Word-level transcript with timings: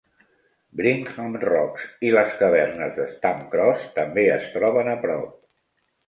Brimham 0.79 1.33
Rocks 1.41 1.83
i 2.07 2.13
les 2.15 2.31
cavernes 2.39 2.95
de 2.95 3.05
Stump 3.11 3.43
Cross 3.51 3.83
també 3.99 4.23
es 4.39 4.49
troben 4.55 4.89
a 4.95 4.97
prop. 5.05 5.29